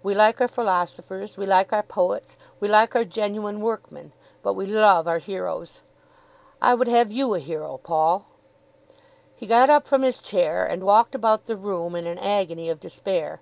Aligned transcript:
We 0.00 0.14
like 0.14 0.40
our 0.40 0.46
philosophers; 0.46 1.36
we 1.36 1.44
like 1.44 1.72
our 1.72 1.82
poets; 1.82 2.36
we 2.60 2.68
like 2.68 2.94
our 2.94 3.04
genuine 3.04 3.60
workmen; 3.60 4.12
but 4.40 4.54
we 4.54 4.64
love 4.64 5.08
our 5.08 5.18
heroes. 5.18 5.80
I 6.60 6.72
would 6.72 6.86
have 6.86 7.10
you 7.10 7.34
a 7.34 7.40
hero, 7.40 7.78
Paul." 7.82 8.26
He 9.34 9.48
got 9.48 9.70
up 9.70 9.88
from 9.88 10.02
his 10.02 10.20
chair 10.22 10.64
and 10.64 10.84
walked 10.84 11.16
about 11.16 11.46
the 11.46 11.56
room 11.56 11.96
in 11.96 12.06
an 12.06 12.18
agony 12.18 12.68
of 12.68 12.78
despair. 12.78 13.40